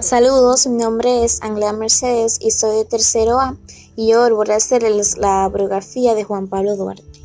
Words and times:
Saludos, 0.00 0.66
mi 0.66 0.82
nombre 0.82 1.24
es 1.24 1.42
Angela 1.42 1.74
Mercedes 1.74 2.38
y 2.40 2.52
soy 2.52 2.74
de 2.74 2.84
tercero 2.86 3.38
A 3.38 3.56
y 3.96 4.14
hoy 4.14 4.30
voy 4.30 4.48
a 4.48 4.56
hacerles 4.56 5.18
la 5.18 5.46
biografía 5.50 6.14
de 6.14 6.24
Juan 6.24 6.48
Pablo 6.48 6.74
Duarte. 6.74 7.20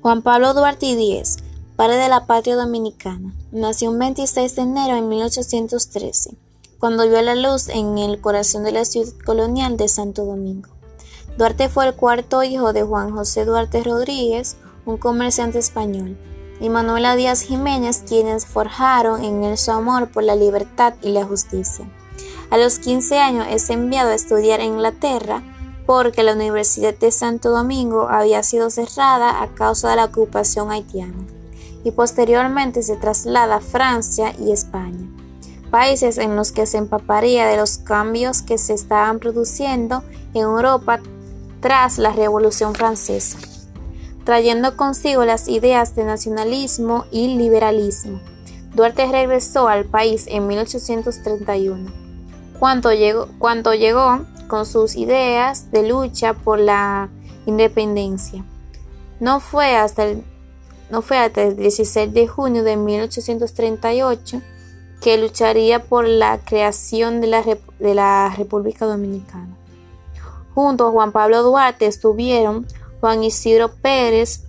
Juan 0.00 0.22
Pablo 0.22 0.52
Duarte 0.52 0.96
Díez, 0.96 1.36
padre 1.76 1.98
de 1.98 2.08
la 2.08 2.26
patria 2.26 2.56
dominicana, 2.56 3.32
nació 3.52 3.92
un 3.92 4.00
26 4.00 4.56
de 4.56 4.62
enero 4.62 4.96
de 4.96 5.02
1813, 5.02 6.36
cuando 6.80 7.08
vio 7.08 7.22
la 7.22 7.36
luz 7.36 7.68
en 7.68 7.96
el 7.98 8.20
corazón 8.20 8.64
de 8.64 8.72
la 8.72 8.84
ciudad 8.84 9.12
colonial 9.24 9.76
de 9.76 9.86
Santo 9.86 10.24
Domingo. 10.24 10.70
Duarte 11.38 11.68
fue 11.68 11.86
el 11.86 11.94
cuarto 11.94 12.42
hijo 12.42 12.72
de 12.72 12.82
Juan 12.82 13.12
José 13.12 13.44
Duarte 13.44 13.84
Rodríguez, 13.84 14.56
un 14.86 14.96
comerciante 14.96 15.60
español 15.60 16.18
y 16.62 16.68
Manuela 16.68 17.16
Díaz 17.16 17.40
Jiménez, 17.40 18.04
quienes 18.06 18.46
forjaron 18.46 19.24
en 19.24 19.42
él 19.42 19.58
su 19.58 19.72
amor 19.72 20.08
por 20.08 20.22
la 20.22 20.36
libertad 20.36 20.94
y 21.02 21.10
la 21.10 21.24
justicia. 21.24 21.84
A 22.50 22.56
los 22.56 22.78
15 22.78 23.18
años 23.18 23.46
es 23.50 23.68
enviado 23.68 24.10
a 24.10 24.14
estudiar 24.14 24.60
en 24.60 24.74
Inglaterra 24.74 25.42
porque 25.86 26.22
la 26.22 26.34
Universidad 26.34 26.94
de 26.94 27.10
Santo 27.10 27.50
Domingo 27.50 28.08
había 28.08 28.44
sido 28.44 28.70
cerrada 28.70 29.42
a 29.42 29.48
causa 29.48 29.90
de 29.90 29.96
la 29.96 30.04
ocupación 30.04 30.70
haitiana 30.70 31.26
y 31.82 31.90
posteriormente 31.90 32.84
se 32.84 32.96
traslada 32.96 33.56
a 33.56 33.60
Francia 33.60 34.32
y 34.38 34.52
España, 34.52 35.08
países 35.72 36.16
en 36.16 36.36
los 36.36 36.52
que 36.52 36.66
se 36.66 36.78
empaparía 36.78 37.48
de 37.48 37.56
los 37.56 37.78
cambios 37.78 38.40
que 38.40 38.56
se 38.56 38.74
estaban 38.74 39.18
produciendo 39.18 40.04
en 40.32 40.42
Europa 40.42 41.00
tras 41.60 41.98
la 41.98 42.12
Revolución 42.12 42.76
Francesa 42.76 43.38
trayendo 44.24 44.76
consigo 44.76 45.24
las 45.24 45.48
ideas 45.48 45.94
de 45.96 46.04
nacionalismo 46.04 47.06
y 47.10 47.36
liberalismo. 47.36 48.20
Duarte 48.74 49.06
regresó 49.06 49.68
al 49.68 49.84
país 49.84 50.26
en 50.28 50.46
1831, 50.46 51.90
cuando 52.58 52.92
llegó, 52.92 53.28
cuando 53.38 53.74
llegó 53.74 54.20
con 54.48 54.66
sus 54.66 54.96
ideas 54.96 55.70
de 55.70 55.88
lucha 55.88 56.34
por 56.34 56.58
la 56.58 57.08
independencia. 57.46 58.44
No 59.20 59.40
fue 59.40 59.76
hasta 59.76 60.04
el, 60.04 60.24
no 60.90 61.02
fue 61.02 61.18
hasta 61.18 61.42
el 61.42 61.56
16 61.56 62.12
de 62.12 62.26
junio 62.26 62.62
de 62.62 62.76
1838 62.76 64.40
que 65.02 65.18
lucharía 65.18 65.82
por 65.82 66.06
la 66.06 66.38
creación 66.38 67.20
de 67.20 67.26
la, 67.26 67.42
de 67.42 67.94
la 67.94 68.32
República 68.36 68.86
Dominicana. 68.86 69.56
Junto 70.54 70.86
a 70.86 70.90
Juan 70.92 71.12
Pablo 71.12 71.42
Duarte 71.42 71.86
estuvieron 71.86 72.66
Juan 73.02 73.24
Isidro 73.24 73.74
Pérez, 73.74 74.44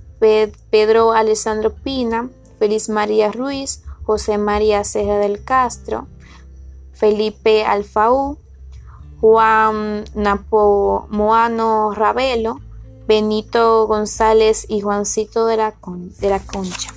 Pedro 0.70 1.14
Alessandro 1.14 1.74
Pina, 1.74 2.30
Feliz 2.60 2.88
María 2.88 3.32
Ruiz, 3.32 3.82
José 4.04 4.38
María 4.38 4.84
Serra 4.84 5.18
del 5.18 5.44
Castro, 5.44 6.06
Felipe 6.94 7.66
Alfaú, 7.66 8.38
Juan 9.20 10.06
Napomoano 10.14 11.96
Ravelo, 11.96 12.62
Benito 13.08 13.88
González 13.88 14.68
y 14.70 14.82
Juancito 14.82 15.48
de 15.48 15.58
la, 15.58 15.74
de 16.20 16.30
la 16.30 16.40
Concha. 16.40 16.94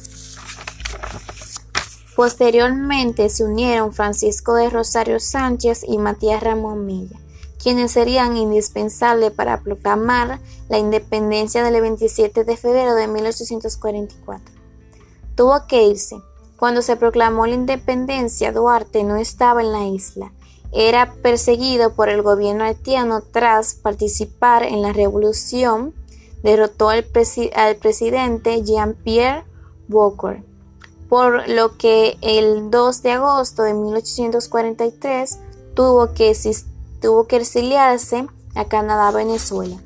Posteriormente 2.15 3.31
se 3.31 3.45
unieron 3.45 3.95
Francisco 3.95 4.57
de 4.57 4.69
Rosario 4.69 5.19
Sánchez 5.21 5.87
y 5.89 5.97
Matías 5.97 6.43
Ramón 6.43 6.85
Milla 6.85 7.19
quienes 7.67 7.91
serían 7.91 8.37
indispensables 8.37 9.33
para 9.33 9.61
proclamar 9.61 10.39
la 10.69 10.79
independencia 10.79 11.65
del 11.65 11.81
27 11.81 12.45
de 12.45 12.57
febrero 12.57 12.95
de 12.95 13.09
1844. 13.09 14.55
Tuvo 15.35 15.67
que 15.67 15.83
irse. 15.83 16.15
Cuando 16.57 16.81
se 16.81 16.95
proclamó 16.95 17.45
la 17.45 17.57
independencia, 17.57 18.53
Duarte 18.53 19.03
no 19.03 19.17
estaba 19.17 19.63
en 19.63 19.73
la 19.73 19.85
isla. 19.85 20.33
Era 20.71 21.13
perseguido 21.15 21.93
por 21.93 22.09
el 22.09 22.23
gobierno 22.23 22.63
haitiano 22.63 23.21
tras 23.21 23.75
participar 23.75 24.63
en 24.63 24.81
la 24.81 24.93
revolución. 24.93 25.93
Derrotó 26.45 26.91
al, 26.91 27.03
presidente 27.03 28.63
Jean-Pierre 28.63 29.43
Bocor, 29.89 30.45
por 31.09 31.49
lo 31.49 31.77
que 31.77 32.17
el 32.21 32.71
2 32.71 33.03
de 33.03 33.11
agosto 33.11 33.65
de 33.65 33.75
1843 33.75 35.39
tuvo 35.75 36.15
que 36.15 36.31
existir 36.31 36.76
tuvo 37.01 37.27
que 37.27 37.37
exiliarse 37.37 38.27
a 38.55 38.65
Canadá, 38.67 39.11
Venezuela. 39.11 39.77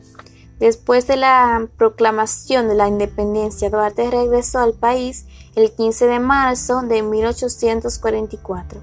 Después 0.58 1.06
de 1.06 1.16
la 1.16 1.68
proclamación 1.76 2.68
de 2.68 2.74
la 2.74 2.88
independencia, 2.88 3.70
Duarte 3.70 4.10
regresó 4.10 4.58
al 4.58 4.74
país 4.74 5.26
el 5.54 5.72
15 5.72 6.06
de 6.06 6.20
marzo 6.20 6.82
de 6.82 7.02
1844. 7.02 8.80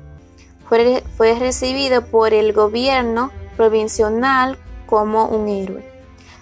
Fue, 0.68 1.04
fue 1.16 1.38
recibido 1.38 2.06
por 2.06 2.34
el 2.34 2.52
gobierno 2.54 3.32
provincial 3.56 4.58
como 4.88 5.26
un 5.26 5.48
héroe. 5.48 5.86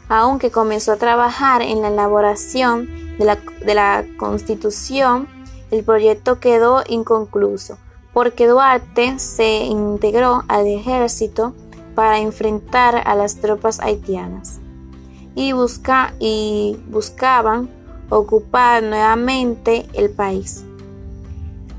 Aunque 0.08 0.52
comenzó 0.52 0.94
a 0.94 0.98
trabajar 0.98 1.62
en 1.62 1.82
la 1.82 1.90
elaboración 1.90 3.18
de 3.18 3.26
la, 3.26 3.36
de 3.36 3.76
la 3.76 4.06
constitución, 4.18 5.28
el 5.72 5.84
proyecto 5.84 6.40
quedó 6.40 6.84
inconcluso 6.88 7.78
porque 8.16 8.48
Duarte 8.48 9.20
se 9.20 9.66
integró 9.66 10.46
al 10.48 10.68
ejército 10.68 11.54
para 11.96 12.20
enfrentar 12.20 13.02
a 13.06 13.16
las 13.16 13.38
tropas 13.38 13.80
haitianas 13.80 14.60
y, 15.34 15.54
busca, 15.54 16.14
y 16.20 16.78
buscaban 16.88 17.70
ocupar 18.10 18.84
nuevamente 18.84 19.86
el 19.94 20.10
país. 20.10 20.64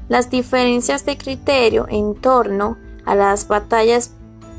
Las 0.08 0.30
diferencias 0.30 1.04
de 1.04 1.16
criterio 1.16 1.86
en 1.88 2.14
torno 2.14 2.76
a 3.04 3.14
las 3.14 3.48
batallas 3.48 4.12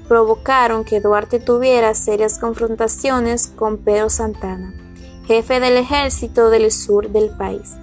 provocaron 0.07 0.83
que 0.83 1.01
Duarte 1.01 1.39
tuviera 1.39 1.93
serias 1.93 2.39
confrontaciones 2.39 3.47
con 3.47 3.77
Pedro 3.77 4.09
Santana, 4.09 4.73
jefe 5.25 5.59
del 5.59 5.77
ejército 5.77 6.49
del 6.49 6.71
sur 6.71 7.09
del 7.09 7.29
país, 7.29 7.75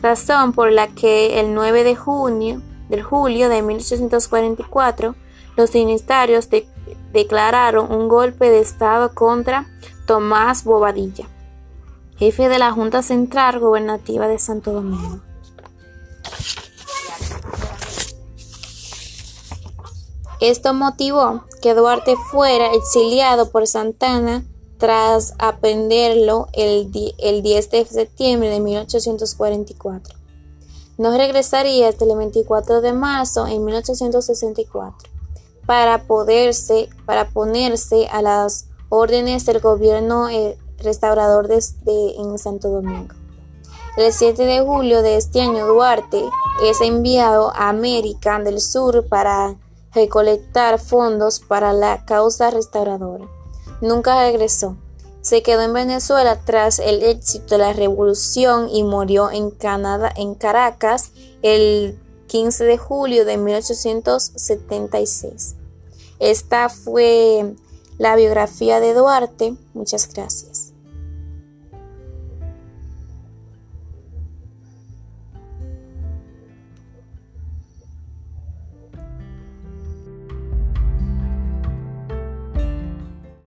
razón 0.00 0.52
por 0.52 0.70
la 0.70 0.88
que 0.88 1.40
el 1.40 1.54
9 1.54 1.84
de 1.84 1.96
junio 1.96 2.62
del 2.88 3.02
julio 3.02 3.48
de 3.48 3.62
1844 3.62 5.16
los 5.56 5.72
dignitarios 5.72 6.50
de 6.50 6.68
declararon 7.16 7.90
un 7.90 8.08
golpe 8.08 8.50
de 8.50 8.60
Estado 8.60 9.14
contra 9.14 9.66
Tomás 10.06 10.64
Bobadilla, 10.64 11.26
jefe 12.18 12.50
de 12.50 12.58
la 12.58 12.72
Junta 12.72 13.02
Central 13.02 13.58
Gobernativa 13.58 14.28
de 14.28 14.38
Santo 14.38 14.72
Domingo. 14.72 15.20
Esto 20.40 20.74
motivó 20.74 21.44
que 21.62 21.72
Duarte 21.72 22.16
fuera 22.30 22.66
exiliado 22.74 23.50
por 23.50 23.66
Santana 23.66 24.44
tras 24.76 25.32
aprenderlo 25.38 26.48
el, 26.52 26.90
el 27.16 27.42
10 27.42 27.70
de 27.70 27.84
septiembre 27.86 28.50
de 28.50 28.60
1844. 28.60 30.14
No 30.98 31.16
regresaría 31.16 31.88
hasta 31.88 32.04
el 32.04 32.14
24 32.14 32.82
de 32.82 32.92
marzo 32.92 33.46
en 33.46 33.64
1864 33.64 35.15
para, 35.66 36.06
poderse, 36.06 36.88
para 37.04 37.28
ponerse 37.28 38.06
a 38.08 38.22
las 38.22 38.66
órdenes 38.88 39.44
del 39.46 39.60
gobierno 39.60 40.28
eh, 40.28 40.56
restaurador 40.78 41.48
de, 41.48 41.60
en 42.18 42.38
Santo 42.38 42.68
Domingo. 42.68 43.14
El 43.96 44.12
7 44.12 44.44
de 44.44 44.60
julio 44.60 45.02
de 45.02 45.16
este 45.16 45.40
año 45.40 45.66
Duarte 45.66 46.22
es 46.62 46.80
enviado 46.80 47.50
a 47.54 47.70
América 47.70 48.38
del 48.38 48.60
Sur 48.60 49.06
para 49.08 49.56
recolectar 49.94 50.78
fondos 50.78 51.40
para 51.40 51.72
la 51.72 52.04
causa 52.04 52.50
restauradora. 52.50 53.26
Nunca 53.80 54.20
regresó. 54.20 54.76
Se 55.22 55.42
quedó 55.42 55.62
en 55.62 55.72
Venezuela 55.72 56.38
tras 56.44 56.78
el 56.78 57.02
éxito 57.02 57.54
de 57.54 57.58
la 57.58 57.72
revolución 57.72 58.68
y 58.70 58.84
murió 58.84 59.30
en 59.30 59.50
Canadá, 59.50 60.12
en 60.14 60.34
Caracas, 60.34 61.10
el 61.42 61.98
15 62.26 62.64
de 62.64 62.78
julio 62.78 63.24
de 63.24 63.36
1876. 63.36 65.54
Esta 66.18 66.68
fue 66.68 67.54
la 67.98 68.16
biografía 68.16 68.80
de 68.80 68.94
Duarte. 68.94 69.54
Muchas 69.74 70.12
gracias. 70.12 70.55